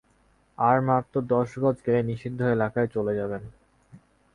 আর 0.57 0.77
মাত্র 0.87 1.13
দশ 1.33 1.49
গজ 1.59 1.77
গেলেই 1.85 2.07
নিষিদ্ধ 2.09 2.39
এলাকায় 2.55 2.89
চলে 2.95 3.13
যাবেন। 3.15 3.43